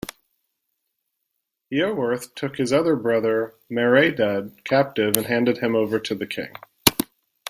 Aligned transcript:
Iorwerth 1.71 2.33
took 2.33 2.55
his 2.57 2.73
other 2.73 2.95
brother, 2.95 3.53
Maredudd, 3.69 4.63
captive 4.63 5.15
and 5.15 5.27
handed 5.27 5.59
him 5.59 5.75
over 5.75 5.99
to 5.99 6.15
the 6.15 6.25
king. 6.25 6.55